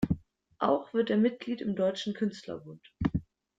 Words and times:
Auch 0.57 0.95
wird 0.95 1.11
er 1.11 1.17
Mitglied 1.17 1.61
im 1.61 1.75
Deutschen 1.75 2.15
Künstlerbund. 2.15 2.91